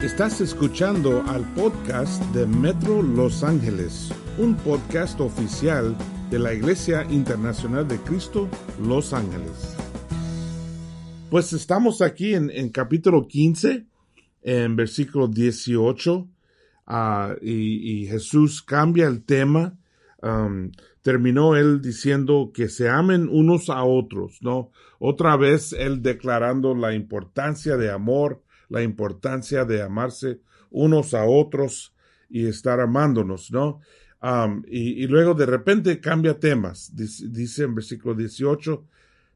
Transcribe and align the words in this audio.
Estás 0.00 0.40
escuchando 0.40 1.24
al 1.26 1.42
podcast 1.54 2.22
de 2.26 2.46
Metro 2.46 3.02
Los 3.02 3.42
Ángeles, 3.42 4.14
un 4.38 4.54
podcast 4.54 5.20
oficial 5.20 5.96
de 6.30 6.38
la 6.38 6.54
Iglesia 6.54 7.04
Internacional 7.10 7.88
de 7.88 7.98
Cristo 7.98 8.48
Los 8.80 9.12
Ángeles. 9.12 9.76
Pues 11.30 11.52
estamos 11.52 12.00
aquí 12.00 12.32
en, 12.32 12.68
capítulo 12.68 13.26
15, 13.26 13.86
en 14.42 14.76
versículo 14.76 15.26
18, 15.26 16.28
ah, 16.86 17.34
y, 17.42 18.06
Jesús 18.06 18.62
cambia 18.62 19.08
el 19.08 19.24
tema. 19.24 19.76
Um, 20.22 20.70
terminó 21.02 21.56
él 21.56 21.82
diciendo 21.82 22.52
que 22.54 22.68
se 22.68 22.88
amen 22.88 23.28
unos 23.28 23.68
a 23.68 23.82
otros, 23.82 24.38
¿no? 24.42 24.70
Otra 25.00 25.36
vez 25.36 25.72
él 25.72 26.02
declarando 26.02 26.76
la 26.76 26.94
importancia 26.94 27.76
de 27.76 27.90
amor, 27.90 28.42
la 28.68 28.82
importancia 28.82 29.64
de 29.64 29.82
amarse 29.82 30.40
unos 30.70 31.14
a 31.14 31.24
otros 31.24 31.94
y 32.28 32.46
estar 32.46 32.80
amándonos, 32.80 33.50
¿no? 33.50 33.80
y, 34.66 35.06
luego 35.06 35.34
de 35.34 35.46
repente 35.46 36.00
cambia 36.00 36.38
temas. 36.38 36.92
Dice, 36.94 37.64
en 37.64 37.74
versículo 37.74 38.14
18, 38.14 38.84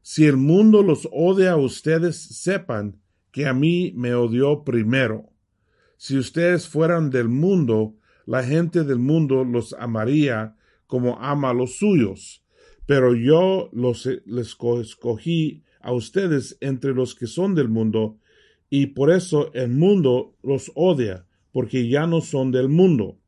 si 0.01 0.25
el 0.25 0.37
mundo 0.37 0.83
los 0.83 1.07
odia 1.11 1.53
a 1.53 1.57
ustedes, 1.57 2.17
sepan 2.17 2.99
que 3.31 3.47
a 3.47 3.53
mí 3.53 3.93
me 3.95 4.13
odió 4.13 4.63
primero. 4.63 5.29
Si 5.97 6.17
ustedes 6.17 6.67
fueran 6.67 7.09
del 7.09 7.29
mundo, 7.29 7.95
la 8.25 8.43
gente 8.43 8.83
del 8.83 8.99
mundo 8.99 9.43
los 9.45 9.73
amaría 9.73 10.55
como 10.85 11.17
ama 11.19 11.51
a 11.51 11.53
los 11.53 11.77
suyos. 11.77 12.43
Pero 12.85 13.15
yo 13.15 13.69
los, 13.71 14.05
les 14.25 14.57
escogí 14.81 15.63
a 15.79 15.93
ustedes 15.93 16.57
entre 16.59 16.93
los 16.93 17.15
que 17.15 17.27
son 17.27 17.55
del 17.55 17.69
mundo 17.69 18.19
y 18.75 18.87
por 18.87 19.11
eso 19.11 19.53
el 19.53 19.69
mundo 19.69 20.35
los 20.41 20.71
odia, 20.73 21.27
porque 21.51 21.87
ya 21.87 22.07
no 22.07 22.21
son 22.21 22.49
del 22.49 22.69
mundo. 22.69 23.19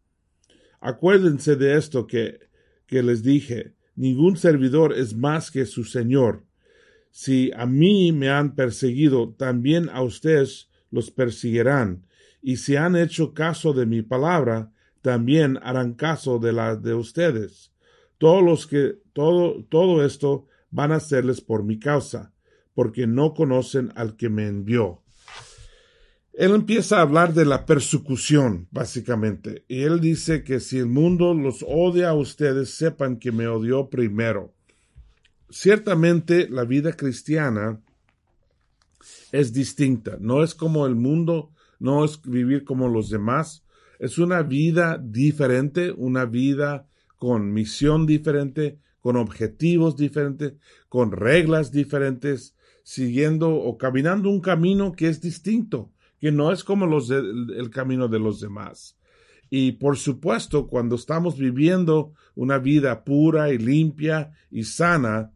Acuérdense 0.79 1.55
de 1.55 1.77
esto 1.77 2.07
que, 2.07 2.39
que 2.87 3.03
les 3.03 3.21
dije, 3.21 3.75
ningún 3.95 4.37
servidor 4.37 4.91
es 4.97 5.15
más 5.15 5.51
que 5.51 5.67
su 5.67 5.83
Señor. 5.83 6.47
Si 7.11 7.51
a 7.55 7.67
mí 7.67 8.11
me 8.11 8.29
han 8.29 8.55
perseguido, 8.55 9.35
también 9.37 9.87
a 9.89 10.01
ustedes 10.01 10.71
los 10.89 11.11
perseguirán, 11.11 12.07
y 12.41 12.55
si 12.55 12.75
han 12.75 12.95
hecho 12.95 13.35
caso 13.35 13.71
de 13.73 13.85
mi 13.85 14.01
palabra, 14.01 14.71
también 15.03 15.59
harán 15.61 15.93
caso 15.93 16.39
de 16.39 16.53
la 16.53 16.75
de 16.75 16.95
ustedes. 16.95 17.71
Todos 18.17 18.43
los 18.43 18.65
que 18.65 18.97
todo 19.13 19.63
todo 19.65 20.03
esto 20.03 20.47
van 20.71 20.91
a 20.91 20.95
hacerles 20.95 21.39
por 21.39 21.63
mi 21.63 21.77
causa, 21.77 22.33
porque 22.73 23.05
no 23.05 23.35
conocen 23.35 23.91
al 23.93 24.15
que 24.15 24.29
me 24.29 24.47
envió 24.47 25.04
él 26.37 26.53
empieza 26.53 26.97
a 26.97 27.01
hablar 27.01 27.33
de 27.33 27.45
la 27.45 27.65
persecución, 27.65 28.67
básicamente, 28.71 29.63
y 29.69 29.83
él 29.83 30.01
dice 30.01 30.43
que 30.43 30.59
si 30.59 30.77
el 30.77 30.87
mundo 30.87 31.33
los 31.33 31.63
odia 31.65 32.09
a 32.09 32.13
ustedes, 32.13 32.71
sepan 32.71 33.17
que 33.17 33.31
me 33.31 33.47
odió 33.47 33.89
primero. 33.89 34.53
Ciertamente 35.49 36.49
la 36.49 36.65
vida 36.65 36.93
cristiana 36.93 37.79
es 39.31 39.53
distinta, 39.53 40.17
no 40.19 40.43
es 40.43 40.55
como 40.55 40.85
el 40.85 40.95
mundo, 40.95 41.51
no 41.79 42.03
es 42.03 42.21
vivir 42.21 42.65
como 42.65 42.89
los 42.89 43.09
demás, 43.09 43.63
es 43.99 44.17
una 44.17 44.41
vida 44.41 45.01
diferente, 45.01 45.91
una 45.91 46.25
vida 46.25 46.89
con 47.15 47.53
misión 47.53 48.05
diferente, 48.05 48.79
con 48.99 49.15
objetivos 49.15 49.95
diferentes, 49.95 50.55
con 50.89 51.13
reglas 51.13 51.71
diferentes, 51.71 52.57
siguiendo 52.83 53.55
o 53.55 53.77
caminando 53.77 54.29
un 54.29 54.41
camino 54.41 54.91
que 54.91 55.07
es 55.07 55.21
distinto 55.21 55.93
que 56.25 56.31
no 56.31 56.51
es 56.51 56.63
como 56.63 56.87
los 56.87 57.11
el 57.11 57.69
camino 57.69 58.07
de 58.07 58.17
los 58.17 58.39
demás. 58.39 58.97
Y 59.51 59.73
por 59.73 59.95
supuesto, 59.95 60.65
cuando 60.65 60.95
estamos 60.95 61.37
viviendo 61.37 62.13
una 62.33 62.57
vida 62.57 63.03
pura 63.03 63.53
y 63.53 63.59
limpia 63.59 64.31
y 64.49 64.63
sana, 64.63 65.31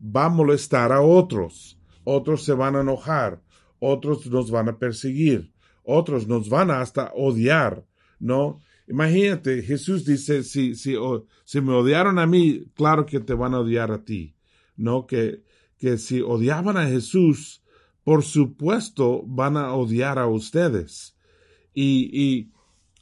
va 0.00 0.26
a 0.26 0.28
molestar 0.28 0.92
a 0.92 1.00
otros. 1.00 1.80
Otros 2.04 2.44
se 2.44 2.52
van 2.52 2.76
a 2.76 2.82
enojar, 2.82 3.42
otros 3.80 4.24
nos 4.30 4.52
van 4.52 4.68
a 4.68 4.78
perseguir, 4.78 5.52
otros 5.82 6.28
nos 6.28 6.48
van 6.48 6.70
a 6.70 6.80
hasta 6.80 7.10
odiar, 7.16 7.84
¿no? 8.20 8.60
Imagínate, 8.86 9.62
Jesús 9.62 10.04
dice, 10.04 10.44
si, 10.44 10.76
si, 10.76 10.94
si 11.44 11.60
me 11.60 11.72
odiaron 11.72 12.20
a 12.20 12.26
mí, 12.28 12.66
claro 12.76 13.04
que 13.04 13.18
te 13.18 13.34
van 13.34 13.54
a 13.54 13.58
odiar 13.62 13.90
a 13.90 14.04
ti, 14.04 14.36
¿no? 14.76 15.08
Que, 15.08 15.42
que 15.76 15.98
si 15.98 16.20
odiaban 16.20 16.76
a 16.76 16.86
Jesús, 16.86 17.59
por 18.04 18.22
supuesto 18.24 19.22
van 19.26 19.56
a 19.56 19.74
odiar 19.74 20.18
a 20.18 20.26
ustedes. 20.26 21.16
Y, 21.74 22.50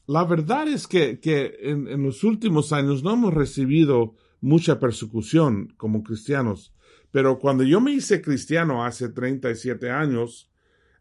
la 0.06 0.24
verdad 0.24 0.68
es 0.68 0.86
que, 0.86 1.18
en, 1.62 2.02
los 2.02 2.24
últimos 2.24 2.72
años 2.72 3.02
no 3.02 3.12
hemos 3.12 3.34
recibido 3.34 4.14
mucha 4.40 4.80
persecución 4.80 5.74
como 5.76 6.02
cristianos. 6.02 6.72
Pero 7.10 7.38
cuando 7.38 7.64
yo 7.64 7.80
me 7.80 7.92
hice 7.92 8.20
cristiano 8.22 8.84
hace 8.84 9.08
37 9.08 9.90
años, 9.90 10.50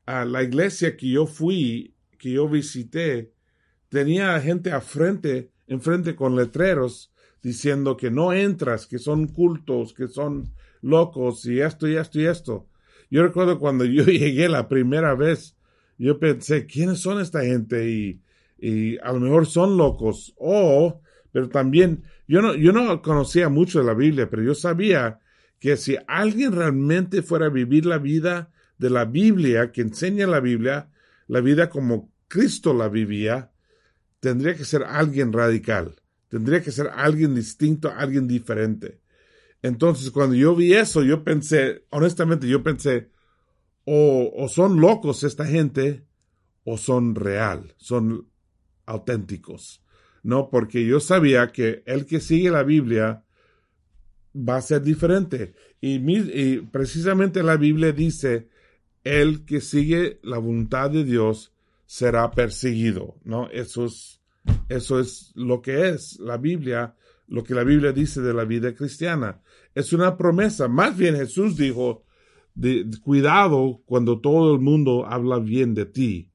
a 0.05 0.25
la 0.25 0.43
iglesia 0.43 0.95
que 0.95 1.09
yo 1.09 1.25
fui, 1.25 1.93
que 2.17 2.31
yo 2.31 2.47
visité, 2.49 3.33
tenía 3.89 4.39
gente 4.41 4.71
a 4.71 4.81
frente, 4.81 5.51
enfrente 5.67 6.15
con 6.15 6.35
letreros 6.35 7.11
diciendo 7.41 7.95
que 7.95 8.09
no 8.11 8.33
entras, 8.33 8.87
que 8.87 8.99
son 8.99 9.27
cultos, 9.27 9.93
que 9.93 10.07
son 10.07 10.53
locos 10.81 11.45
y 11.45 11.59
esto 11.61 11.87
y 11.87 11.95
esto 11.95 12.19
y 12.19 12.25
esto. 12.25 12.67
Yo 13.09 13.23
recuerdo 13.23 13.59
cuando 13.59 13.85
yo 13.85 14.03
llegué 14.05 14.49
la 14.49 14.67
primera 14.67 15.15
vez, 15.15 15.55
yo 15.97 16.19
pensé, 16.19 16.65
¿quiénes 16.65 16.99
son 16.99 17.19
esta 17.19 17.43
gente? 17.43 17.89
Y, 17.89 18.21
y 18.57 18.97
a 18.99 19.11
lo 19.11 19.19
mejor 19.19 19.45
son 19.45 19.77
locos. 19.77 20.33
O, 20.37 21.01
pero 21.31 21.49
también, 21.49 22.03
yo 22.27 22.41
no, 22.41 22.55
yo 22.55 22.71
no 22.71 23.01
conocía 23.01 23.49
mucho 23.49 23.79
de 23.79 23.85
la 23.85 23.93
Biblia, 23.93 24.29
pero 24.29 24.43
yo 24.43 24.55
sabía 24.55 25.19
que 25.59 25.77
si 25.77 25.97
alguien 26.07 26.51
realmente 26.51 27.21
fuera 27.21 27.47
a 27.47 27.49
vivir 27.49 27.85
la 27.85 27.97
vida 27.97 28.51
de 28.77 28.89
la 28.89 29.05
Biblia, 29.05 29.71
que 29.71 29.81
enseña 29.81 30.27
la 30.27 30.39
Biblia, 30.39 30.89
la 31.27 31.41
vida 31.41 31.69
como 31.69 32.11
Cristo 32.27 32.73
la 32.73 32.89
vivía, 32.89 33.51
tendría 34.19 34.55
que 34.55 34.65
ser 34.65 34.83
alguien 34.83 35.33
radical, 35.33 35.95
tendría 36.27 36.61
que 36.61 36.71
ser 36.71 36.89
alguien 36.93 37.35
distinto, 37.35 37.91
alguien 37.95 38.27
diferente. 38.27 38.99
Entonces, 39.67 40.11
cuando 40.11 40.35
yo 40.35 40.55
vi 40.55 40.73
eso, 40.73 41.03
yo 41.03 41.25
pensé, 41.25 41.83
honestamente, 41.89 42.47
yo 42.47 42.63
pensé, 42.63 43.09
o, 43.83 44.47
son 44.49 44.79
locos 44.79 45.23
esta 45.23 45.45
gente, 45.45 46.05
o 46.63 46.77
son 46.77 47.15
real, 47.15 47.73
son 47.77 48.29
auténticos. 48.85 49.83
No, 50.23 50.49
porque 50.49 50.85
yo 50.85 51.01
sabía 51.01 51.51
que 51.51 51.83
el 51.85 52.05
que 52.05 52.21
sigue 52.21 52.49
la 52.49 52.63
Biblia 52.63 53.25
va 54.33 54.55
a 54.55 54.61
ser 54.61 54.81
diferente. 54.81 55.53
Y, 55.81 55.95
y 55.95 56.61
precisamente 56.61 57.43
la 57.43 57.57
Biblia 57.57 57.91
dice, 57.91 58.47
el 59.03 59.43
que 59.45 59.59
sigue 59.59 60.19
la 60.23 60.37
voluntad 60.37 60.91
de 60.91 61.03
Dios 61.03 61.53
será 61.85 62.31
perseguido, 62.31 63.17
¿no? 63.25 63.49
Eso 63.49 63.85
es, 63.85 64.21
eso 64.69 64.99
es 64.99 65.33
lo 65.35 65.61
que 65.61 65.89
es 65.89 66.19
la 66.19 66.37
Biblia 66.37 66.95
lo 67.27 67.43
que 67.43 67.53
la 67.53 67.63
Biblia 67.63 67.91
dice 67.91 68.21
de 68.21 68.33
la 68.33 68.45
vida 68.45 68.73
cristiana. 68.73 69.41
Es 69.77 69.93
una 69.93 70.17
promesa. 70.17 70.67
Más 70.67 70.97
bien 70.97 71.15
Jesús 71.15 71.55
dijo, 71.55 72.03
cuidado 73.03 73.83
cuando 73.85 74.19
todo 74.19 74.55
el 74.55 74.59
mundo 74.59 75.05
habla 75.05 75.37
bien 75.37 75.75
de 75.75 75.85
ti. 75.85 76.31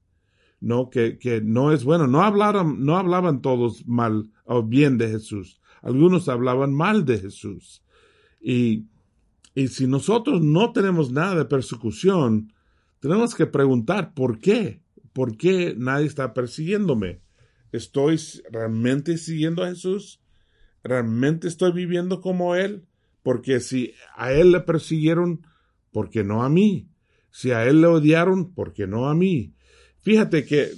No, 0.61 0.91
que, 0.91 1.19
que 1.19 1.41
no 1.41 1.73
es 1.73 1.83
bueno. 1.83 2.07
No 2.07 2.23
hablaron, 2.23 2.85
no 2.85 2.97
hablaban 2.97 3.43
todos 3.43 3.85
mal 3.85 4.31
o 4.45 4.63
bien 4.63 4.97
de 4.97 5.09
Jesús. 5.09 5.61
Algunos 5.83 6.29
hablaban 6.29 6.73
mal 6.73 7.05
de 7.05 7.19
Jesús. 7.19 7.83
Y, 8.41 8.87
y 9.57 9.67
si 9.67 9.89
nosotros 9.89 10.41
no 10.41 10.71
tenemos 10.71 11.11
nada 11.11 11.35
de 11.35 11.45
persecución, 11.45 12.53
tenemos 13.01 13.35
que 13.35 13.47
preguntar 13.47 14.15
por 14.15 14.39
qué. 14.39 14.85
¿Por 15.13 15.37
qué 15.37 15.75
nadie 15.77 16.07
está 16.07 16.33
persiguiéndome? 16.33 17.23
¿Estoy 17.73 18.21
realmente 18.53 19.19
siguiendo 19.19 19.65
a 19.65 19.69
Jesús? 19.71 20.23
¿Realmente 20.85 21.49
estoy 21.49 21.73
viviendo 21.73 22.21
como 22.21 22.55
Él? 22.55 22.87
Porque 23.23 23.61
si 23.61 23.95
a 24.17 24.33
Él 24.33 24.53
le 24.53 24.61
persiguieron, 24.61 25.47
¿por 25.93 26.11
qué 26.11 26.25
no 26.25 26.43
a 26.43 26.49
mí? 26.49 26.89
Si 27.31 27.51
a 27.51 27.67
Él 27.67 27.81
le 27.81 27.87
odiaron, 27.87 28.53
¿por 28.53 28.73
qué 28.73 28.87
no 28.87 29.09
a 29.09 29.15
mí? 29.15 29.55
Fíjate 30.01 30.45
que 30.45 30.71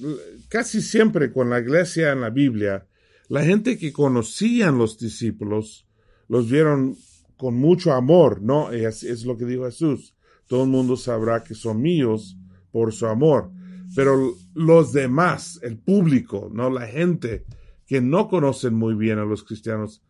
casi 0.49 0.83
siempre 0.83 1.33
con 1.33 1.49
la 1.51 1.61
iglesia 1.61 2.13
en 2.13 2.21
la 2.21 2.31
Biblia, 2.31 2.87
la 3.29 3.43
gente 3.43 3.79
que 3.79 3.93
conocían 3.93 4.77
los 4.77 4.99
discípulos, 4.99 5.87
los 6.29 6.51
vieron 6.51 6.97
con 7.37 7.55
mucho 7.55 7.93
amor, 7.93 8.43
¿no? 8.43 8.71
Es, 8.71 9.03
es 9.03 9.25
lo 9.25 9.37
que 9.37 9.47
dijo 9.47 9.65
Jesús. 9.65 10.15
Todo 10.47 10.65
el 10.65 10.71
mundo 10.71 10.97
sabrá 10.97 11.43
que 11.43 11.55
son 11.55 11.81
míos 11.81 12.37
por 12.71 12.93
su 12.93 13.07
amor. 13.07 13.51
Pero 13.95 14.35
los 14.55 14.93
demás, 14.93 15.59
el 15.63 15.79
público, 15.79 16.51
¿no? 16.53 16.69
La 16.69 16.87
gente 16.87 17.45
que 17.87 18.01
no 18.01 18.29
conocen 18.29 18.75
muy 18.75 18.95
bien 18.95 19.19
a 19.19 19.25
los 19.25 19.43
cristianos, 19.43 20.03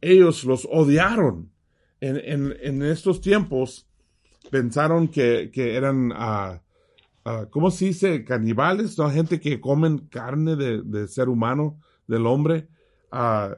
ellos 0.00 0.44
los 0.44 0.66
odiaron. 0.70 1.50
En, 2.00 2.56
en, 2.62 2.82
estos 2.82 3.20
tiempos 3.20 3.86
pensaron 4.50 5.08
que, 5.08 5.50
que 5.52 5.76
eran, 5.76 6.12
uh, 6.12 6.60
uh, 7.28 7.50
¿cómo 7.50 7.70
se 7.70 7.86
dice? 7.86 8.24
Canibales, 8.24 8.96
¿no? 8.98 9.10
Gente 9.10 9.38
que 9.38 9.60
comen 9.60 10.08
carne 10.08 10.56
de, 10.56 11.08
ser 11.08 11.28
humano, 11.28 11.78
del 12.06 12.26
hombre. 12.26 12.68
Uh, 13.12 13.54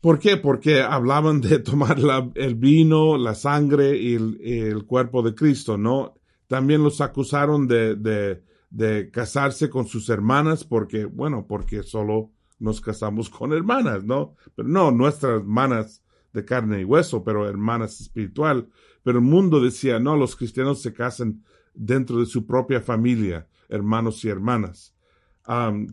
¿Por 0.00 0.20
qué? 0.20 0.36
Porque 0.36 0.82
hablaban 0.82 1.40
de 1.40 1.58
tomar 1.60 1.98
el 2.34 2.54
vino, 2.54 3.16
la 3.18 3.34
sangre 3.34 3.96
y 3.96 4.14
el, 4.14 4.84
cuerpo 4.86 5.22
de 5.22 5.34
Cristo, 5.34 5.76
¿no? 5.76 6.14
También 6.46 6.82
los 6.82 7.00
acusaron 7.00 7.66
de, 7.66 7.96
de, 7.96 8.42
de, 8.70 9.10
casarse 9.10 9.68
con 9.68 9.86
sus 9.86 10.08
hermanas 10.08 10.64
porque, 10.64 11.06
bueno, 11.06 11.46
porque 11.48 11.82
solo 11.82 12.30
nos 12.60 12.80
casamos 12.80 13.28
con 13.28 13.52
hermanas, 13.52 14.04
¿no? 14.04 14.36
Pero 14.54 14.68
no, 14.68 14.92
nuestras 14.92 15.40
hermanas 15.40 16.01
de 16.32 16.44
carne 16.44 16.80
y 16.80 16.84
hueso, 16.84 17.22
pero 17.24 17.48
hermanas 17.48 18.00
espiritual. 18.00 18.68
Pero 19.02 19.18
el 19.18 19.24
mundo 19.24 19.60
decía, 19.60 19.98
no, 19.98 20.16
los 20.16 20.36
cristianos 20.36 20.80
se 20.80 20.92
casan 20.92 21.42
dentro 21.74 22.18
de 22.18 22.26
su 22.26 22.46
propia 22.46 22.80
familia, 22.80 23.48
hermanos 23.68 24.24
y 24.24 24.28
hermanas. 24.28 24.94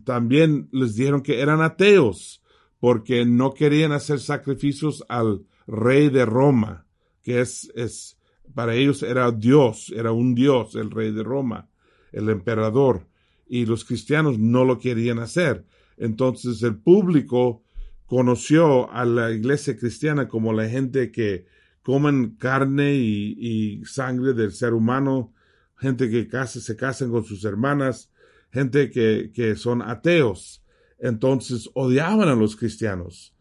también 0.04 0.68
les 0.72 0.94
dijeron 0.94 1.22
que 1.22 1.40
eran 1.40 1.60
ateos 1.60 2.42
porque 2.78 3.24
no 3.24 3.52
querían 3.52 3.92
hacer 3.92 4.20
sacrificios 4.20 5.04
al 5.08 5.44
rey 5.66 6.08
de 6.08 6.24
Roma, 6.24 6.86
que 7.22 7.40
es, 7.40 7.70
es, 7.74 8.16
para 8.54 8.74
ellos 8.74 9.02
era 9.02 9.30
Dios, 9.30 9.92
era 9.94 10.12
un 10.12 10.34
Dios, 10.34 10.74
el 10.76 10.90
rey 10.90 11.12
de 11.12 11.22
Roma, 11.22 11.68
el 12.12 12.28
emperador, 12.28 13.06
y 13.46 13.66
los 13.66 13.84
cristianos 13.84 14.38
no 14.38 14.64
lo 14.64 14.78
querían 14.78 15.18
hacer. 15.18 15.66
Entonces 15.96 16.62
el 16.62 16.76
público 16.76 17.62
conoció 18.10 18.92
a 18.92 19.06
la 19.06 19.30
iglesia 19.30 19.78
cristiana 19.78 20.28
como 20.28 20.52
la 20.52 20.68
gente 20.68 21.10
que 21.10 21.46
comen 21.82 22.36
carne 22.36 22.94
y, 22.94 23.82
sangre 23.86 24.34
del 24.34 24.52
ser 24.52 24.74
humano, 24.74 25.32
gente 25.78 26.10
que 26.10 26.28
se 26.44 26.76
casan 26.76 27.10
con 27.10 27.24
sus 27.24 27.44
hermanas, 27.46 28.10
gente 28.50 28.90
que, 28.90 29.30
que 29.32 29.56
son 29.56 29.80
ateos 29.80 30.60
entonces 31.00 31.70
odiaban 31.74 32.28
a 32.28 32.34
los 32.34 32.56
cristianos. 32.56 33.34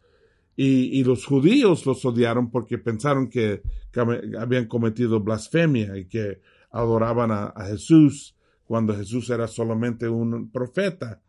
Y, 0.56 1.06
los 1.06 1.25
judíos 1.25 1.86
los 1.86 2.04
odiaron 2.04 2.51
porque 2.51 2.77
pensaron 2.77 3.30
que, 3.30 3.62
habían 4.38 4.65
cometido 4.68 5.22
blasfemia 5.22 5.98
y 5.98 6.06
que 6.06 6.42
adoraban 6.72 7.31
a, 7.31 7.54
Jesús 7.68 8.36
cuando 8.65 8.95
Jesús 8.95 9.30
era 9.30 9.48
solamente 9.48 10.10
un 10.10 10.51
profeta. 10.51 11.22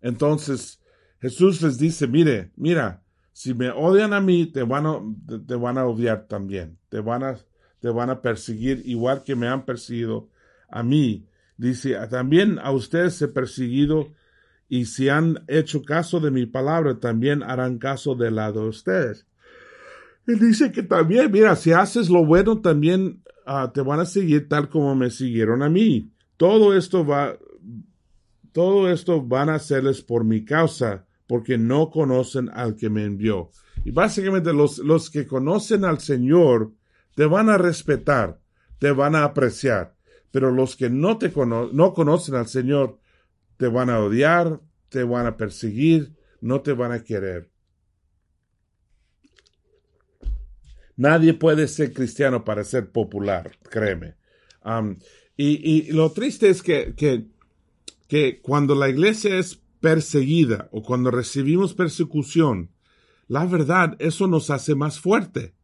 Entonces 0.00 0.80
Jesús 1.20 1.60
les 1.62 1.78
dice, 1.78 2.06
mire, 2.06 2.52
mira, 2.56 3.02
si 3.32 3.54
me 3.54 3.70
odian 3.70 4.12
a 4.12 4.20
mí, 4.20 4.46
te 4.46 4.62
van 4.62 4.86
a, 4.86 5.00
te, 5.46 5.54
van 5.54 5.78
a 5.78 5.86
odiar 5.86 6.26
también, 6.26 6.78
te 6.88 7.00
van 7.00 7.22
a, 7.22 7.38
te 7.80 7.88
van 7.88 8.10
a 8.10 8.20
perseguir 8.20 8.82
igual 8.84 9.22
que 9.24 9.36
me 9.36 9.48
han 9.48 9.64
perseguido 9.64 10.28
a 10.68 10.82
mí. 10.82 11.26
Dice, 11.56 11.96
también 12.08 12.58
a 12.60 12.70
ustedes 12.70 13.14
se 13.14 13.28
perseguido 13.28 14.12
y 14.68 14.84
si 14.84 15.08
han 15.08 15.44
hecho 15.48 15.82
caso 15.82 16.20
de 16.20 16.30
mi 16.30 16.46
palabra, 16.46 17.00
también 17.00 17.42
harán 17.42 17.78
caso 17.78 18.14
del 18.14 18.36
lado 18.36 18.62
de 18.62 18.68
ustedes. 18.68 19.26
Y 20.26 20.34
dice 20.34 20.70
que 20.72 20.82
también, 20.82 21.32
mira, 21.32 21.56
si 21.56 21.72
haces 21.72 22.10
lo 22.10 22.24
bueno, 22.24 22.60
también 22.60 23.22
ah, 23.46 23.72
te 23.72 23.80
van 23.80 24.00
a 24.00 24.04
seguir 24.04 24.48
tal 24.48 24.68
como 24.68 24.94
me 24.94 25.10
siguieron 25.10 25.62
a 25.62 25.70
mí. 25.70 26.12
Todo 26.36 26.76
esto 26.76 27.04
va, 27.04 27.38
todo 28.52 28.90
esto 28.90 29.22
van 29.22 29.48
a 29.48 29.54
hacerles 29.54 30.02
por 30.02 30.24
mi 30.24 30.44
causa, 30.44 31.06
porque 31.28 31.58
no 31.58 31.90
conocen 31.90 32.48
al 32.52 32.74
que 32.74 32.90
me 32.90 33.04
envió. 33.04 33.50
Y 33.84 33.92
básicamente 33.92 34.52
los, 34.52 34.78
los 34.78 35.10
que 35.10 35.26
conocen 35.26 35.84
al 35.84 36.00
Señor 36.00 36.72
te 37.14 37.26
van 37.26 37.50
a 37.50 37.58
respetar, 37.58 38.40
te 38.78 38.90
van 38.90 39.14
a 39.14 39.24
apreciar. 39.24 39.94
Pero 40.32 40.50
los 40.50 40.74
que 40.74 40.90
no 40.90 41.18
te 41.18 41.30
no 41.36 41.94
conocen 41.94 42.34
al 42.34 42.48
Señor, 42.48 42.98
te 43.58 43.68
van 43.68 43.90
a 43.90 44.00
odiar, 44.00 44.60
te 44.88 45.04
van 45.04 45.26
a 45.26 45.36
perseguir, 45.36 46.16
no 46.40 46.62
te 46.62 46.72
van 46.72 46.92
a 46.92 47.04
querer. 47.04 47.50
Nadie 50.96 51.34
puede 51.34 51.68
ser 51.68 51.92
cristiano 51.92 52.44
para 52.44 52.64
ser 52.64 52.90
popular, 52.90 53.52
créeme. 53.70 54.16
y, 55.36 55.92
lo 55.92 56.10
triste 56.12 56.48
es 56.48 56.62
que, 56.62 56.94
que, 56.96 57.26
que 58.08 58.40
cuando 58.40 58.74
la 58.74 58.88
iglesia 58.88 59.38
es 59.38 59.62
perseguida 59.80 60.68
o 60.72 60.82
cuando 60.82 61.10
recibimos 61.10 61.74
persecución, 61.74 62.70
la 63.26 63.44
verdad, 63.44 63.96
eso 63.98 64.26
nos 64.26 64.50
hace 64.50 64.74
más 64.74 65.00
fuerte. 65.00 65.54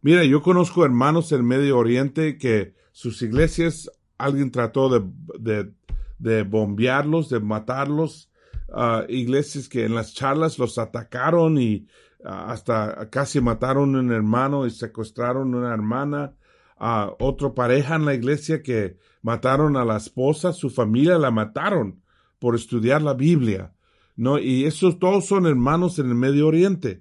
Mira, 0.00 0.24
yo 0.24 0.42
conozco 0.42 0.84
hermanos 0.84 1.32
en 1.32 1.44
Medio 1.46 1.78
Oriente 1.78 2.38
que 2.38 2.74
sus 2.92 3.22
iglesias, 3.22 3.90
alguien 4.18 4.50
trató 4.50 4.88
de, 4.88 5.10
de 5.38 5.72
de 6.18 6.42
bombearlos, 6.42 7.28
de 7.28 7.40
matarlos, 7.40 8.30
uh, 8.68 9.04
iglesias 9.08 9.68
que 9.68 9.84
en 9.84 9.94
las 9.94 10.14
charlas 10.14 10.58
los 10.58 10.78
atacaron 10.78 11.58
y 11.58 11.86
uh, 12.20 12.28
hasta 12.28 13.10
casi 13.10 13.40
mataron 13.40 13.94
un 13.94 14.10
hermano 14.12 14.66
y 14.66 14.70
secuestraron 14.70 15.54
una 15.54 15.72
hermana, 15.72 16.34
a 16.76 17.12
otra 17.20 17.54
pareja 17.54 17.94
en 17.94 18.04
la 18.04 18.14
iglesia 18.14 18.62
que 18.62 18.96
mataron 19.22 19.76
a 19.76 19.84
la 19.84 19.96
esposa, 19.96 20.52
su 20.52 20.70
familia 20.70 21.18
la 21.18 21.30
mataron 21.30 22.02
por 22.44 22.56
estudiar 22.56 23.00
la 23.00 23.14
Biblia, 23.14 23.72
¿no? 24.16 24.38
Y 24.38 24.66
esos 24.66 24.98
todos 24.98 25.24
son 25.24 25.46
hermanos 25.46 25.98
en 25.98 26.10
el 26.10 26.14
Medio 26.14 26.46
Oriente. 26.46 27.00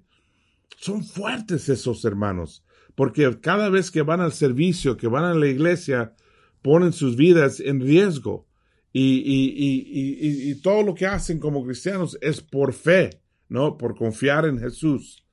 Son 0.77 1.03
fuertes 1.03 1.67
esos 1.67 2.05
hermanos, 2.05 2.63
porque 2.95 3.29
cada 3.41 3.67
vez 3.67 3.91
que 3.91 4.03
van 4.03 4.21
al 4.21 4.31
servicio, 4.31 4.95
que 4.95 5.09
van 5.09 5.25
a 5.25 5.33
la 5.33 5.47
iglesia, 5.47 6.13
ponen 6.61 6.93
sus 6.93 7.17
vidas 7.17 7.59
en 7.59 7.81
riesgo 7.81 8.47
y, 8.93 9.01
y, 9.03 10.49
y, 10.49 10.55
todo 10.61 10.81
lo 10.81 10.95
que 10.95 11.07
hacen 11.07 11.39
como 11.39 11.65
cristianos 11.65 12.17
es 12.21 12.39
por 12.39 12.71
fe, 12.71 13.09
¿no? 13.49 13.77
Por 13.77 13.97
confiar 13.97 14.45
en 14.45 14.59
Jesús. 14.59 15.25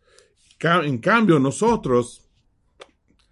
En 0.58 0.98
cambio, 0.98 1.38
nosotros, 1.38 2.28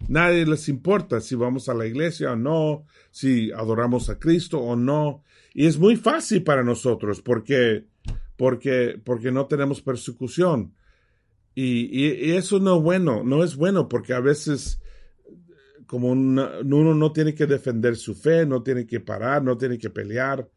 nadie 0.07 0.45
les 0.45 0.69
importa 0.69 1.21
si 1.21 1.35
vamos 1.35 1.69
a 1.69 1.73
la 1.73 1.85
iglesia 1.85 2.33
o 2.33 2.35
no, 2.35 2.85
si 3.11 3.51
adoramos 3.51 4.09
a 4.09 4.19
Cristo 4.19 4.59
o 4.59 4.75
no. 4.75 5.23
Y 5.53 5.65
es 5.65 5.77
muy 5.77 5.95
fácil 5.95 6.43
para 6.43 6.63
nosotros 6.63 7.21
porque, 7.21 7.85
porque, 8.37 8.99
porque 9.03 9.31
no 9.31 9.47
tenemos 9.47 9.81
persecución. 9.81 10.73
Y, 11.55 11.89
y, 11.91 12.31
eso 12.31 12.59
no 12.59 12.77
es 12.77 12.83
bueno, 12.83 13.23
no 13.23 13.43
es 13.43 13.55
bueno 13.55 13.89
porque 13.89 14.13
a 14.13 14.19
veces 14.19 14.79
como 15.89 16.11
uno 16.11 16.61
no 16.93 17.11
tiene 17.11 17.33
que 17.33 17.47
defender 17.47 17.95
su 17.95 18.13
fe, 18.13 18.45
no 18.45 18.61
tiene 18.61 18.85
que 18.85 18.99
parar, 18.99 19.43
no 19.43 19.57
tiene 19.57 19.79
que 19.79 19.89
pelear. 19.89 20.47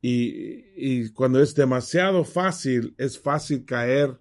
Y, 0.00 1.08
cuando 1.10 1.42
es 1.42 1.52
demasiado 1.52 2.22
fácil, 2.22 2.94
es 2.96 3.18
fácil 3.18 3.64
caer 3.64 4.16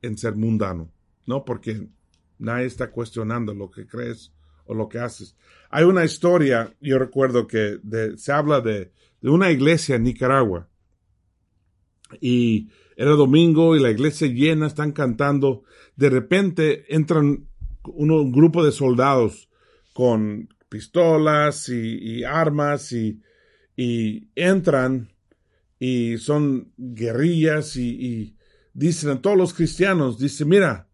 en 0.00 0.16
ser 0.16 0.36
mundano, 0.36 0.90
¿no? 1.26 1.44
Porque 1.44 1.86
nadie 2.38 2.66
está 2.66 2.90
cuestionando 2.90 3.54
lo 3.54 3.70
que 3.70 3.86
crees 3.86 4.32
o 4.66 4.74
lo 4.74 4.88
que 4.88 4.98
haces. 4.98 5.36
Hay 5.70 5.84
una 5.84 6.04
historia, 6.04 6.74
yo 6.80 6.98
recuerdo 6.98 7.46
que 7.46 7.78
se 8.16 8.32
habla 8.32 8.60
de, 8.60 8.92
una 9.22 9.50
iglesia 9.50 9.96
en 9.96 10.04
Nicaragua. 10.04 10.68
Y 12.20 12.68
era 12.96 13.12
domingo 13.12 13.74
y 13.74 13.80
la 13.80 13.90
iglesia 13.90 14.28
llena, 14.28 14.66
están 14.66 14.92
cantando. 14.92 15.64
De 15.96 16.10
repente 16.10 16.84
entran 16.94 17.48
un 17.82 18.32
grupo 18.32 18.64
de 18.64 18.72
soldados 18.72 19.48
con 19.92 20.48
pistolas 20.68 21.68
y, 21.68 22.24
armas 22.24 22.92
y, 22.92 23.20
entran 24.34 25.12
y 25.78 26.18
son 26.18 26.72
guerrillas 26.76 27.76
y, 27.76 28.36
dicen 28.72 29.10
a 29.10 29.22
todos 29.22 29.36
los 29.36 29.54
cristianos, 29.54 30.18
dice, 30.18 30.44
mira, 30.44 30.88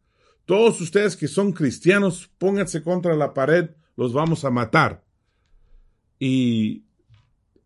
todos 0.50 0.80
ustedes 0.80 1.16
que 1.16 1.28
son 1.28 1.52
cristianos, 1.52 2.28
pónganse 2.36 2.82
contra 2.82 3.14
la 3.14 3.34
pared, 3.34 3.70
los 3.94 4.12
vamos 4.12 4.44
a 4.44 4.50
matar. 4.50 5.04
Y, 6.18 6.86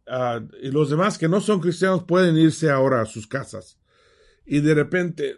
ah, 0.06 0.42
y 0.62 0.70
los 0.70 0.90
demás 0.90 1.16
que 1.16 1.26
no 1.26 1.40
son 1.40 1.60
cristianos 1.60 2.04
pueden 2.04 2.36
irse 2.36 2.68
ahora 2.68 3.00
a 3.00 3.06
sus 3.06 3.26
casas. 3.26 3.78
Y 4.44 4.60
de 4.60 4.74
repente, 4.74 5.36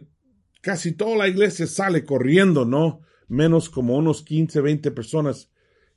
casi 0.61 0.91
toda 0.91 1.17
la 1.17 1.29
iglesia 1.29 1.69
sale 1.69 2.05
corriendo, 2.05 2.65
¿no? 2.65 3.03
Menos 3.29 3.71
como 3.71 3.97
unos 3.97 4.25
15, 4.25 4.61
20 4.61 4.91
personas 4.91 5.49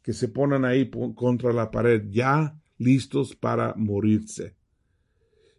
que 0.04 0.14
se 0.14 0.28
ponen 0.28 0.66
ahí 0.66 0.92
contra 1.16 1.52
la 1.52 1.72
pared, 1.72 2.04
ya 2.12 2.60
listos 2.78 3.36
para 3.36 3.74
morirse. 3.76 4.56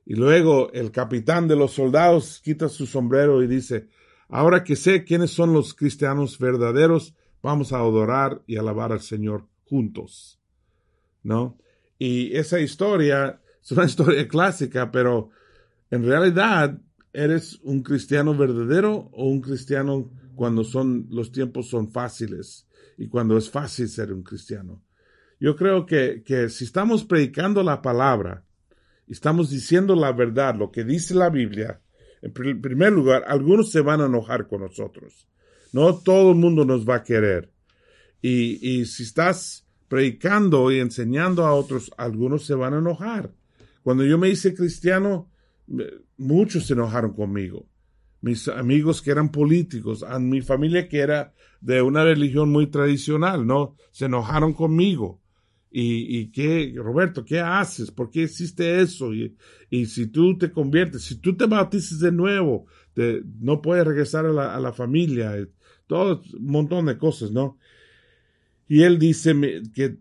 Y 0.06 0.14
luego 0.14 0.70
el 0.72 0.92
capitán 0.92 1.48
de 1.48 1.56
los 1.56 1.72
soldados 1.72 2.40
quita 2.44 2.68
su 2.68 2.86
sombrero 2.86 3.42
y 3.42 3.48
dice, 3.48 3.88
ahora 4.30 4.64
que 4.64 4.76
sé 4.76 5.04
quiénes 5.04 5.30
son 5.30 5.52
los 5.52 5.74
cristianos 5.74 6.38
verdaderos, 6.38 7.14
vamos 7.42 7.72
a 7.72 7.78
adorar 7.78 8.42
y 8.46 8.56
alabar 8.56 8.92
al 8.92 9.00
Señor 9.00 9.46
juntos. 9.64 10.40
¿No? 11.22 11.58
Y 11.98 12.34
esa 12.36 12.60
historia 12.60 13.40
es 13.62 13.72
una 13.72 13.84
historia 13.86 14.26
clásica, 14.26 14.90
pero 14.90 15.30
en 15.90 16.04
realidad 16.04 16.78
eres 17.12 17.60
un 17.62 17.82
cristiano 17.82 18.34
verdadero 18.36 19.10
o 19.12 19.28
un 19.28 19.40
cristiano 19.40 20.10
cuando 20.34 20.64
son 20.64 21.06
los 21.10 21.32
tiempos 21.32 21.68
son 21.68 21.90
fáciles 21.90 22.66
y 22.96 23.08
cuando 23.08 23.36
es 23.36 23.50
fácil 23.50 23.88
ser 23.88 24.12
un 24.12 24.22
cristiano. 24.22 24.82
yo 25.38 25.56
creo 25.56 25.86
que, 25.86 26.22
que 26.24 26.48
si 26.48 26.64
estamos 26.64 27.04
predicando 27.04 27.62
la 27.62 27.82
palabra, 27.82 28.44
estamos 29.08 29.50
diciendo 29.50 29.96
la 29.96 30.12
verdad, 30.12 30.54
lo 30.54 30.70
que 30.70 30.84
dice 30.84 31.14
la 31.14 31.30
Biblia, 31.30 31.80
en 32.22 32.32
primer 32.32 32.92
lugar, 32.92 33.24
algunos 33.26 33.70
se 33.70 33.80
van 33.80 34.00
a 34.00 34.06
enojar 34.06 34.46
con 34.46 34.60
nosotros. 34.60 35.28
No 35.72 35.96
todo 35.96 36.30
el 36.30 36.36
mundo 36.36 36.64
nos 36.64 36.88
va 36.88 36.96
a 36.96 37.02
querer. 37.02 37.50
Y, 38.20 38.58
y 38.68 38.84
si 38.86 39.04
estás 39.04 39.66
predicando 39.88 40.70
y 40.70 40.78
enseñando 40.78 41.46
a 41.46 41.54
otros, 41.54 41.90
algunos 41.96 42.44
se 42.44 42.54
van 42.54 42.74
a 42.74 42.78
enojar. 42.78 43.32
Cuando 43.82 44.04
yo 44.04 44.18
me 44.18 44.28
hice 44.28 44.54
cristiano, 44.54 45.30
muchos 46.16 46.66
se 46.66 46.74
enojaron 46.74 47.12
conmigo. 47.14 47.66
Mis 48.20 48.48
amigos 48.48 49.00
que 49.00 49.10
eran 49.10 49.30
políticos, 49.30 50.02
a 50.02 50.18
mi 50.18 50.42
familia 50.42 50.88
que 50.88 50.98
era 50.98 51.32
de 51.60 51.80
una 51.80 52.04
religión 52.04 52.50
muy 52.50 52.66
tradicional, 52.66 53.46
¿no? 53.46 53.76
Se 53.90 54.06
enojaron 54.06 54.52
conmigo. 54.52 55.19
Y, 55.70 56.18
y 56.18 56.30
qué, 56.32 56.72
Roberto, 56.76 57.24
¿qué 57.24 57.38
haces? 57.40 57.90
¿Por 57.92 58.10
qué 58.10 58.22
hiciste 58.22 58.80
eso? 58.80 59.14
Y, 59.14 59.36
y 59.70 59.86
si 59.86 60.08
tú 60.08 60.36
te 60.36 60.50
conviertes, 60.50 61.02
si 61.02 61.16
tú 61.16 61.36
te 61.36 61.46
bautizas 61.46 62.00
de 62.00 62.10
nuevo, 62.10 62.66
te, 62.92 63.22
no 63.38 63.62
puedes 63.62 63.86
regresar 63.86 64.26
a 64.26 64.32
la, 64.32 64.54
a 64.54 64.60
la 64.60 64.72
familia, 64.72 65.32
todo 65.86 66.22
un 66.38 66.46
montón 66.46 66.86
de 66.86 66.98
cosas, 66.98 67.30
¿no? 67.30 67.58
Y 68.66 68.82
él 68.82 68.98
dice 68.98 69.34
que, 69.74 69.98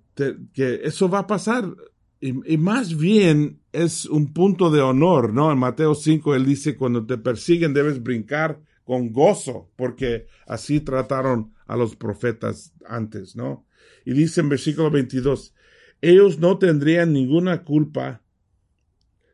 que 0.53 0.81
eso 0.83 1.09
va 1.09 1.19
a 1.19 1.27
pasar. 1.27 1.71
Y, 2.19 2.53
y, 2.53 2.57
más 2.57 2.97
bien 2.97 3.61
es 3.71 4.05
un 4.05 4.33
punto 4.33 4.69
de 4.69 4.81
honor, 4.81 5.33
¿no? 5.33 5.51
En 5.51 5.57
Mateo 5.57 5.95
5 5.95 6.35
él 6.35 6.45
dice, 6.45 6.75
cuando 6.75 7.05
te 7.05 7.17
persiguen 7.17 7.73
debes 7.73 8.01
brincar 8.01 8.59
con 8.83 9.11
gozo, 9.13 9.69
porque 9.75 10.25
así 10.47 10.81
trataron 10.81 11.53
a 11.67 11.77
los 11.77 11.95
profetas 11.95 12.73
antes, 12.87 13.35
¿no? 13.35 13.67
Y 14.03 14.13
dice 14.13 14.41
en 14.41 14.49
versículo 14.49 14.89
22, 14.89 15.53
ellos 16.01 16.39
no 16.39 16.57
tendrían 16.57 17.13
ninguna 17.13 17.63
culpa 17.63 18.21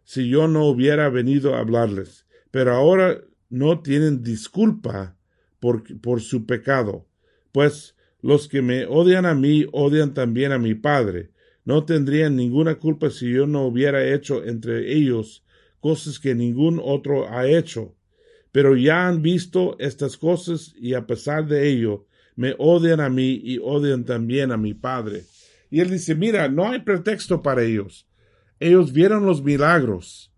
si 0.04 0.30
yo 0.30 0.48
no 0.48 0.66
hubiera 0.66 1.10
venido 1.10 1.56
a 1.56 1.60
hablarles, 1.60 2.26
pero 2.52 2.74
ahora 2.74 3.22
no 3.50 3.82
tienen 3.82 4.24
disculpa 4.24 5.18
por, 5.60 5.84
por 6.02 6.22
su 6.22 6.46
pecado, 6.46 7.08
pues 7.52 7.96
los 8.22 8.48
que 8.48 8.62
me 8.62 8.86
odian 8.86 9.26
a 9.26 9.36
mí 9.36 9.66
odian 9.72 10.14
también 10.14 10.52
a 10.52 10.58
mi 10.58 10.74
Padre. 10.74 11.32
No 11.64 11.86
tendrían 11.86 12.36
ninguna 12.36 12.76
culpa 12.76 13.10
si 13.10 13.32
yo 13.32 13.48
no 13.48 13.66
hubiera 13.66 14.04
hecho 14.14 14.44
entre 14.44 14.94
ellos 14.94 15.44
cosas 15.80 16.20
que 16.20 16.34
ningún 16.34 16.82
otro 16.84 17.30
ha 17.30 17.48
hecho. 17.48 17.96
Pero 18.52 18.76
ya 18.76 19.08
han 19.08 19.22
visto 19.22 19.76
estas 19.80 20.18
cosas 20.18 20.74
y 20.80 20.94
a 20.96 21.06
pesar 21.06 21.48
de 21.48 21.70
ello 21.70 22.08
me 22.36 22.56
odian 22.58 23.00
a 23.00 23.10
mí 23.10 23.40
y 23.44 23.60
odian 23.60 24.06
también 24.06 24.52
a 24.52 24.58
mi 24.58 24.74
Padre. 24.74 25.24
Y 25.76 25.82
él 25.82 25.90
dice, 25.90 26.16
mira, 26.16 26.48
no 26.48 26.70
hay 26.70 26.80
pretexto 26.80 27.42
para 27.42 27.64
ellos. 27.64 28.08
Ellos 28.60 28.94
vieron 28.94 29.26
los 29.26 29.44
milagros. 29.44 30.34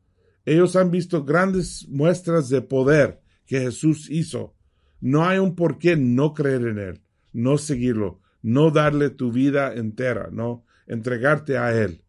Ellos 0.46 0.75
han 0.75 0.89
visto 0.89 1.24
grandes 1.24 1.88
muestras 1.89 2.50
de 2.50 2.62
poder 2.62 3.22
que 3.46 3.60
Jesús 3.60 4.10
hizo. 4.10 4.56
No 5.00 5.25
hay 5.25 5.38
un 5.38 5.56
por 5.56 5.77
qué 5.77 5.96
no 5.96 6.34
creer 6.34 6.62
en 6.62 6.79
él 6.79 7.01
no 7.38 7.60
seguirlo, 7.60 8.20
no 8.41 8.72
darle 8.72 9.12
tu 9.12 9.32
vida 9.32 9.74
entera, 9.75 10.29
no 10.32 10.65
entregarte 10.88 11.58
a 11.58 11.72
Él. 11.79 12.03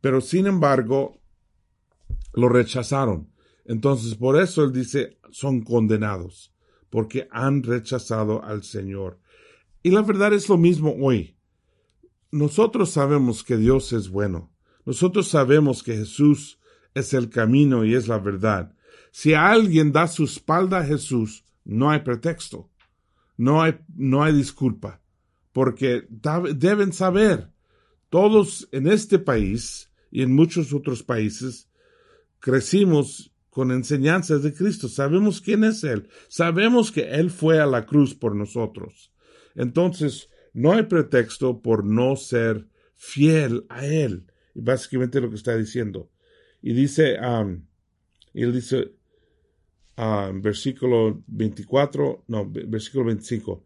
Pero 0.00 0.20
sin 0.20 0.48
embargo, 0.48 1.20
lo 2.34 2.48
rechazaron. 2.48 3.30
Entonces, 3.64 4.16
por 4.16 4.40
eso 4.40 4.64
Él 4.64 4.72
dice, 4.72 5.18
son 5.30 5.62
condenados, 5.62 6.52
porque 6.90 7.28
han 7.30 7.62
rechazado 7.62 8.42
al 8.42 8.64
Señor. 8.64 9.20
Y 9.80 9.90
la 9.90 10.02
verdad 10.02 10.32
es 10.32 10.48
lo 10.48 10.58
mismo 10.58 10.96
hoy. 11.00 11.36
Nosotros 12.32 12.90
sabemos 12.90 13.44
que 13.44 13.56
Dios 13.56 13.92
es 13.92 14.08
bueno. 14.08 14.50
Nosotros 14.84 15.28
sabemos 15.28 15.82
que 15.82 15.96
Jesús 15.96 16.58
es 16.94 17.14
el 17.14 17.28
camino 17.28 17.84
y 17.84 17.94
es 17.94 18.08
la 18.08 18.18
verdad. 18.18 18.74
Si 19.12 19.34
alguien 19.34 19.92
da 19.92 20.08
su 20.08 20.24
espalda 20.24 20.78
a 20.78 20.84
Jesús, 20.84 21.44
no 21.64 21.90
hay 21.90 22.00
pretexto. 22.00 22.70
No 23.36 23.62
hay, 23.62 23.78
no 23.94 24.22
hay 24.22 24.34
disculpa, 24.34 25.00
porque 25.52 26.06
deben 26.08 26.92
saber, 26.92 27.50
todos 28.08 28.68
en 28.72 28.86
este 28.86 29.18
país 29.18 29.90
y 30.10 30.22
en 30.22 30.34
muchos 30.34 30.72
otros 30.72 31.02
países, 31.02 31.68
crecimos 32.40 33.32
con 33.50 33.70
enseñanzas 33.70 34.42
de 34.42 34.54
Cristo. 34.54 34.88
Sabemos 34.88 35.40
quién 35.40 35.64
es 35.64 35.82
Él. 35.84 36.08
Sabemos 36.28 36.92
que 36.92 37.10
Él 37.10 37.30
fue 37.30 37.60
a 37.60 37.66
la 37.66 37.84
cruz 37.84 38.14
por 38.14 38.34
nosotros. 38.34 39.12
Entonces, 39.54 40.28
no 40.52 40.72
hay 40.72 40.84
pretexto 40.84 41.62
por 41.62 41.84
no 41.84 42.16
ser 42.16 42.66
fiel 42.96 43.64
a 43.68 43.86
Él. 43.86 44.26
Básicamente 44.54 45.20
lo 45.20 45.30
que 45.30 45.36
está 45.36 45.56
diciendo. 45.56 46.10
Y 46.60 46.74
dice, 46.74 47.16
um, 47.18 47.62
él 48.34 48.52
dice, 48.52 48.92
versículo 50.34 51.22
24, 51.26 52.24
no, 52.28 52.48
versículo 52.50 53.06
25. 53.06 53.64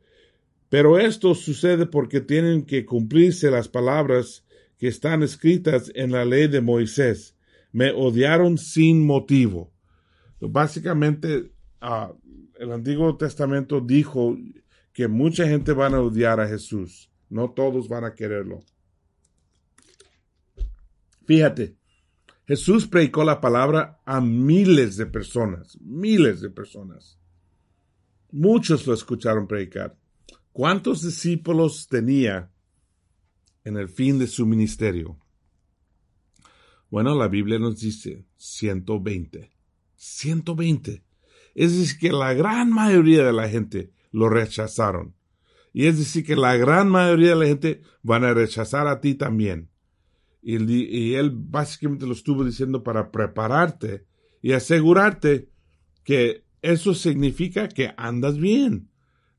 Pero 0.69 0.99
esto 0.99 1.35
sucede 1.35 1.87
porque 1.87 2.21
tienen 2.21 2.65
que 2.65 2.85
cumplirse 2.85 3.51
las 3.51 3.69
palabras 3.69 4.45
que 4.79 4.89
están 4.89 5.23
escritas 5.23 5.91
en 5.95 6.13
la 6.13 6.25
ley 6.25 6.49
de 6.49 6.61
Moisés. 6.61 7.37
Me 7.73 7.91
odiaron 7.93 8.59
sin 8.59 9.07
motivo. 9.07 9.73
Básicamente, 10.41 11.53
el 12.59 12.73
Antiguo 12.73 13.17
Testamento 13.17 13.81
dijo 13.81 14.37
que 14.97 15.09
mucha 15.09 15.47
gente 15.47 15.75
van 15.75 15.93
a 15.93 16.01
odiar 16.01 16.41
a 16.41 16.49
Jesús. 16.49 17.11
No 17.29 17.51
todos 17.51 17.87
van 17.87 18.05
a 18.05 18.15
quererlo. 18.15 18.65
Fíjate, 21.27 21.77
Jesús 22.47 22.87
predicó 22.87 23.23
la 23.23 23.39
palabra 23.39 24.01
a 24.07 24.23
miles 24.23 24.97
de 24.97 25.05
personas, 25.05 25.79
miles 25.83 26.41
de 26.41 26.49
personas. 26.49 27.21
Muchos 28.31 28.87
lo 28.87 28.95
escucharon 28.95 29.47
predicar. 29.47 29.99
¿Cuántos 30.51 31.03
discípulos 31.03 31.89
tenía 31.89 32.51
en 33.65 33.77
el 33.77 33.91
fin 33.91 34.19
de 34.19 34.27
su 34.27 34.47
ministerio? 34.47 35.21
Bueno, 36.89 37.15
la 37.15 37.29
Biblia 37.29 37.59
nos 37.59 37.81
dice 37.81 38.25
120. 38.39 39.53
120. 39.95 41.05
Es 41.55 41.77
decir, 41.77 41.99
que 41.99 42.13
la 42.13 42.33
gran 42.33 42.73
mayoría 42.73 43.23
de 43.23 43.35
la 43.35 43.47
gente 43.47 43.93
lo 44.13 44.29
rechazaron. 44.29 45.15
Y 45.73 45.87
es 45.87 45.99
decir, 45.99 46.25
que 46.25 46.37
la 46.37 46.57
gran 46.57 46.89
mayoría 46.89 47.31
de 47.31 47.37
la 47.37 47.47
gente 47.47 47.83
van 48.03 48.25
a 48.25 48.33
rechazar 48.33 48.87
a 48.87 49.01
ti 49.01 49.15
también. 49.15 49.69
Y, 50.49 51.15
él 51.15 51.33
básicamente 51.35 52.07
lo 52.07 52.13
estuvo 52.13 52.45
diciendo 52.45 52.85
para 52.85 53.11
prepararte 53.11 54.07
y 54.41 54.53
asegurarte 54.53 55.51
que 56.05 56.45
eso 56.63 56.95
significa 56.95 57.69
que 57.69 57.93
andas 57.97 58.39
bien, 58.39 58.89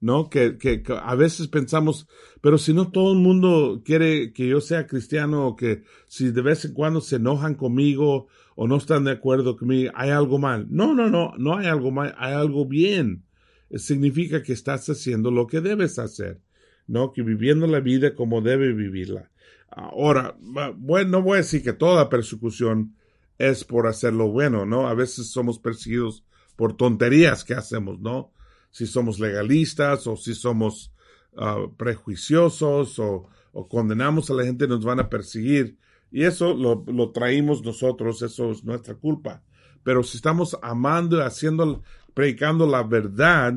¿no? 0.01 0.29
Que, 0.29 0.57
que, 0.57 0.83
a 1.01 1.15
veces 1.15 1.47
pensamos, 1.47 2.07
pero 2.41 2.57
si 2.57 2.74
no 2.74 2.91
todo 2.91 3.13
el 3.13 3.19
mundo 3.19 3.81
quiere 3.86 4.33
que 4.33 4.47
yo 4.50 4.59
sea 4.59 4.86
cristiano 4.86 5.47
o 5.47 5.55
que 5.55 5.83
si 6.07 6.29
de 6.31 6.41
vez 6.41 6.65
en 6.65 6.74
cuando 6.74 7.00
se 7.00 7.15
enojan 7.15 7.55
conmigo 7.55 8.27
o 8.57 8.67
no 8.67 8.75
están 8.75 9.05
de 9.05 9.12
acuerdo 9.12 9.55
conmigo, 9.55 9.93
hay 9.95 10.09
algo 10.09 10.39
mal. 10.39 10.67
No, 10.69 10.93
no, 10.93 11.09
no, 11.09 11.31
no 11.38 11.57
hay 11.57 11.67
algo 11.67 11.89
mal, 11.89 12.13
hay 12.17 12.33
algo 12.33 12.67
bien. 12.67 13.26
Significa 13.75 14.43
que 14.43 14.53
estás 14.53 14.89
haciendo 14.89 15.31
lo 15.31 15.47
que 15.47 15.62
debes 15.62 16.00
hacer, 16.00 16.39
¿no? 16.88 17.12
Que 17.12 17.21
viviendo 17.21 17.67
la 17.67 17.79
vida 17.79 18.15
como 18.15 18.41
debe 18.41 18.74
vivirla. 18.74 19.29
Ahora, 19.69 20.36
bueno, 20.39 21.09
no 21.09 21.21
voy 21.21 21.36
a 21.36 21.41
decir 21.41 21.62
que 21.62 21.74
toda 21.74 22.09
persecución 22.09 22.95
es 23.38 23.63
por 23.63 23.88
hacer 23.88 24.13
lo 24.13 24.29
bueno, 24.29 24.65
¿no? 24.65 24.88
A 24.88 24.93
veces 24.93 25.29
somos 25.29 25.59
perseguidos 25.59 26.24
por 26.55 26.75
tonterías 26.75 27.43
que 27.43 27.53
hacemos, 27.53 28.00
¿no? 28.00 28.31
Si 28.71 28.88
somos 28.88 29.19
legalistas 29.19 30.07
o 30.07 30.15
si 30.15 30.33
somos 30.33 30.91
ah, 31.38 31.67
prejuiciosos 31.77 33.00
o, 33.00 33.29
condenamos 33.69 34.29
a 34.29 34.36
la 34.36 34.43
gente, 34.43 34.67
nos 34.67 34.86
van 34.86 35.00
a 35.00 35.09
perseguir. 35.09 35.77
Y 36.12 36.24
eso 36.24 36.53
lo, 36.53 36.83
lo 36.88 37.12
traímos 37.12 37.63
nosotros, 37.63 38.21
eso 38.21 38.51
es 38.51 38.63
nuestra 38.63 38.95
culpa. 38.95 39.43
Pero 39.88 40.03
si 40.03 40.17
estamos 40.17 40.58
amando 40.62 41.15
y 41.15 41.22
haciendo, 41.22 41.82
predicando 42.13 42.67
la 42.67 42.84
verdad 42.84 43.53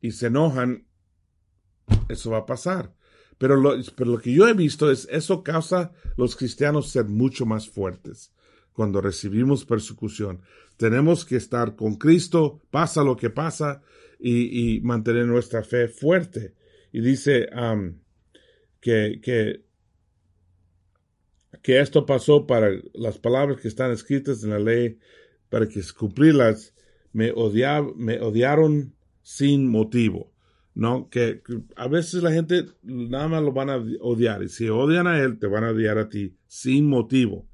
y 0.00 0.12
se 0.12 0.28
enojan, 0.28 0.86
eso 2.08 2.30
va 2.30 2.38
a 2.38 2.46
pasar. 2.46 2.94
Pero 3.36 3.56
lo, 3.56 3.74
pero 3.94 4.12
lo 4.12 4.18
que 4.18 4.32
yo 4.32 4.48
he 4.48 4.54
visto 4.54 4.90
es 4.90 5.06
eso 5.10 5.42
causa 5.42 5.92
los 6.16 6.34
cristianos 6.34 6.88
ser 6.88 7.04
mucho 7.04 7.44
más 7.44 7.68
fuertes 7.68 8.32
cuando 8.72 9.02
recibimos 9.02 9.66
persecución. 9.66 10.40
Tenemos 10.78 11.26
que 11.26 11.36
estar 11.36 11.76
con 11.76 11.96
Cristo, 11.96 12.62
pasa 12.70 13.04
lo 13.04 13.14
que 13.14 13.28
pasa, 13.28 13.82
y, 14.18 14.76
y 14.76 14.80
mantener 14.80 15.26
nuestra 15.26 15.62
fe 15.62 15.88
fuerte. 15.88 16.54
Y 16.90 17.02
dice 17.02 17.50
um, 17.54 17.98
que, 18.80 19.20
que, 19.22 19.62
que 21.60 21.80
esto 21.80 22.06
pasó 22.06 22.46
para 22.46 22.70
las 22.94 23.18
palabras 23.18 23.60
que 23.60 23.68
están 23.68 23.90
escritas 23.90 24.42
en 24.42 24.48
la 24.48 24.58
ley, 24.58 24.98
para 25.54 25.68
que 25.68 25.80
cumplirlas, 25.96 26.74
me, 27.12 27.32
me 27.94 28.20
odiaron 28.20 28.92
sin 29.22 29.68
motivo. 29.68 30.32
¿no? 30.74 31.08
Que, 31.08 31.42
a 31.76 31.86
veces 31.86 32.24
la 32.24 32.32
gente 32.32 32.66
nada 32.82 33.28
más 33.28 33.40
lo 33.40 33.52
van 33.52 33.70
a 33.70 33.76
odiar 34.00 34.42
y 34.42 34.48
si 34.48 34.68
odian 34.68 35.06
a 35.06 35.20
él, 35.20 35.38
te 35.38 35.46
van 35.46 35.62
a 35.62 35.70
odiar 35.70 35.98
a 35.98 36.08
ti 36.08 36.36
sin 36.48 36.88
motivo. 36.88 37.48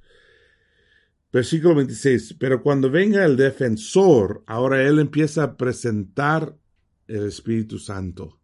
Versículo 1.30 1.74
26. 1.74 2.36
Pero 2.38 2.62
cuando 2.62 2.90
venga 2.90 3.22
el 3.26 3.36
defensor, 3.36 4.44
ahora 4.46 4.82
él 4.82 4.98
empieza 4.98 5.42
a 5.42 5.56
presentar 5.58 6.56
el 7.06 7.26
Espíritu 7.26 7.78
Santo. 7.78 8.40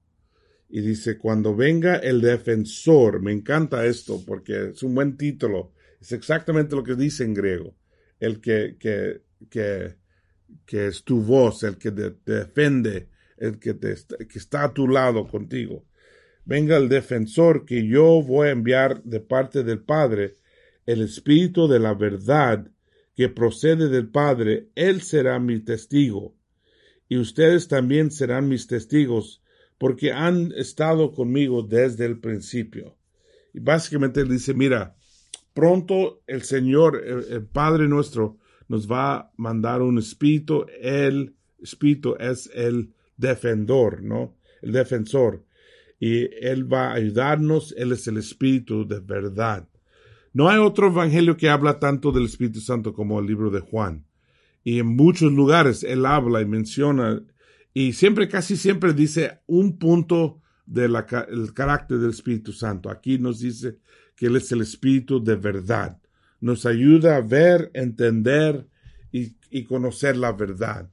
Y 0.68 0.82
dice, 0.82 1.16
cuando 1.16 1.56
venga 1.56 1.96
el 1.96 2.20
defensor, 2.20 3.22
me 3.22 3.32
encanta 3.32 3.86
esto 3.86 4.22
porque 4.26 4.72
es 4.72 4.82
un 4.82 4.94
buen 4.94 5.16
título, 5.16 5.72
es 5.98 6.12
exactamente 6.12 6.76
lo 6.76 6.84
que 6.84 6.94
dice 6.94 7.24
en 7.24 7.32
griego, 7.32 7.74
el 8.20 8.42
que, 8.42 8.76
que, 8.78 9.22
que, 9.48 9.96
que 10.64 10.86
es 10.86 11.04
tu 11.04 11.22
voz, 11.22 11.62
el 11.62 11.78
que 11.78 11.90
te 11.90 12.14
defiende, 12.24 13.08
el 13.36 13.58
que, 13.58 13.74
te, 13.74 13.94
que 14.26 14.38
está 14.38 14.64
a 14.64 14.74
tu 14.74 14.88
lado 14.88 15.26
contigo. 15.26 15.84
Venga 16.44 16.76
el 16.76 16.88
defensor 16.88 17.64
que 17.64 17.86
yo 17.86 18.22
voy 18.22 18.48
a 18.48 18.52
enviar 18.52 19.02
de 19.02 19.20
parte 19.20 19.64
del 19.64 19.80
Padre, 19.80 20.38
el 20.86 21.02
Espíritu 21.02 21.66
de 21.66 21.80
la 21.80 21.94
verdad 21.94 22.70
que 23.16 23.28
procede 23.28 23.88
del 23.88 24.08
Padre, 24.08 24.68
Él 24.74 25.00
será 25.00 25.40
mi 25.40 25.60
testigo. 25.60 26.36
Y 27.08 27.16
ustedes 27.18 27.66
también 27.66 28.10
serán 28.10 28.48
mis 28.48 28.66
testigos, 28.66 29.42
porque 29.78 30.12
han 30.12 30.52
estado 30.52 31.12
conmigo 31.12 31.62
desde 31.62 32.04
el 32.04 32.20
principio. 32.20 32.96
Y 33.52 33.60
básicamente 33.60 34.20
él 34.20 34.28
dice, 34.28 34.54
mira, 34.54 34.96
pronto 35.54 36.22
el 36.26 36.42
Señor, 36.42 37.02
el, 37.06 37.46
Padre 37.46 37.88
nuestro, 37.88 38.38
nos 38.68 38.90
va 38.90 39.16
a 39.16 39.30
mandar 39.36 39.82
un 39.82 39.98
espíritu. 39.98 40.66
El 40.80 41.34
espíritu 41.60 42.16
es 42.18 42.50
el 42.54 42.92
defensor, 43.16 44.02
¿no? 44.02 44.36
El 44.62 44.72
defensor. 44.72 45.44
Y 45.98 46.28
Él 46.44 46.70
va 46.72 46.88
a 46.88 46.94
ayudarnos. 46.94 47.74
Él 47.76 47.92
es 47.92 48.06
el 48.08 48.18
espíritu 48.18 48.86
de 48.86 49.00
verdad. 49.00 49.68
No 50.32 50.48
hay 50.48 50.58
otro 50.58 50.88
evangelio 50.88 51.36
que 51.36 51.48
habla 51.48 51.78
tanto 51.78 52.12
del 52.12 52.26
Espíritu 52.26 52.60
Santo 52.60 52.92
como 52.92 53.18
el 53.18 53.26
libro 53.26 53.50
de 53.50 53.60
Juan. 53.60 54.04
Y 54.62 54.80
en 54.80 54.94
muchos 54.94 55.32
lugares 55.32 55.82
Él 55.82 56.04
habla 56.04 56.42
y 56.42 56.44
menciona 56.44 57.22
y 57.78 57.92
siempre, 57.92 58.26
casi 58.26 58.56
siempre 58.56 58.94
dice 58.94 59.42
un 59.46 59.78
punto 59.78 60.40
del 60.64 60.94
carácter 61.52 61.98
del 61.98 62.08
Espíritu 62.08 62.54
Santo. 62.54 62.88
Aquí 62.88 63.18
nos 63.18 63.40
dice 63.40 63.80
que 64.16 64.28
Él 64.28 64.36
es 64.36 64.50
el 64.50 64.62
Espíritu 64.62 65.22
de 65.22 65.36
verdad. 65.36 66.00
Nos 66.40 66.66
ayuda 66.66 67.16
a 67.16 67.20
ver, 67.20 67.70
entender 67.74 68.66
y, 69.12 69.64
conocer 69.64 70.16
la 70.16 70.32
verdad. 70.32 70.90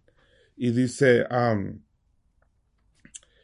Y 0.56 0.72
dice, 0.72 1.26
um, 1.30 1.80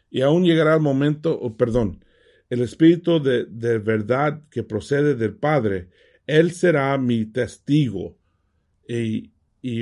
y 0.10 0.22
aún 0.22 0.46
llegará 0.46 0.76
el 0.76 0.82
momento, 0.82 1.38
oh, 1.40 1.58
perdón, 1.58 2.04
el 2.50 2.62
Espíritu 2.62 3.22
de, 3.22 3.46
de 3.46 3.78
verdad 3.78 4.42
que 4.50 4.64
procede 4.64 5.16
del 5.16 5.36
Padre, 5.36 5.90
Él 6.26 6.52
será 6.52 6.98
mi 6.98 7.26
testigo. 7.26 8.18
Y, 8.88 9.32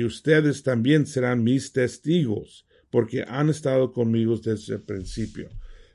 ustedes 0.04 0.64
también 0.64 1.06
serán 1.06 1.44
mis 1.44 1.72
testigos 1.72 2.66
porque 2.90 3.24
han 3.26 3.48
estado 3.48 3.92
conmigo 3.92 4.36
desde 4.36 4.74
el 4.74 4.82
principio. 4.82 5.48